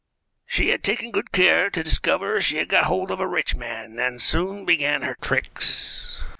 She 0.47 0.69
had 0.69 0.81
taken 0.83 1.11
good 1.11 1.31
care 1.31 1.69
to 1.69 1.83
discover 1.83 2.41
she 2.41 2.57
had 2.57 2.69
got 2.69 2.85
hold 2.85 3.11
of 3.11 3.19
a 3.19 3.27
rich 3.27 3.53
man, 3.55 3.99
and 3.99 4.19
soon 4.19 4.65
began 4.65 5.03
her 5.03 5.15
tricks. 5.21 6.23